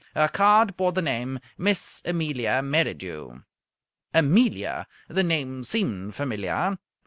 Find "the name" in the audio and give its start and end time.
0.93-1.39, 5.07-5.63